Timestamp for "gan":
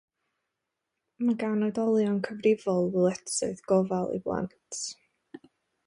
1.43-1.67